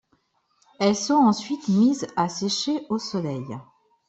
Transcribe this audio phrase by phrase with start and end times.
[0.79, 3.45] Elles sont ensuite mises à sécher au soleil.